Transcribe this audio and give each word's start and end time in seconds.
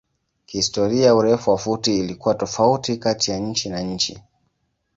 Kihistoria 0.45 1.15
urefu 1.15 1.49
wa 1.51 1.57
futi 1.57 1.99
ilikuwa 1.99 2.35
tofauti 2.35 2.97
kati 2.97 3.31
nchi 3.33 3.69
na 3.69 3.81
nchi. 3.81 4.21